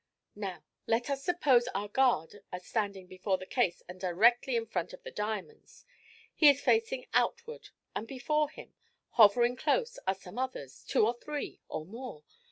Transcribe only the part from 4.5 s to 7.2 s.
in front of the diamonds. He is facing